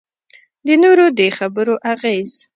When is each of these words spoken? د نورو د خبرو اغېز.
د 0.65 0.69
نورو 0.83 1.05
د 1.17 1.21
خبرو 1.37 1.75
اغېز. 1.93 2.31